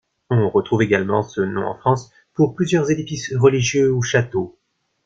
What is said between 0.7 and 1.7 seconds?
également ce nom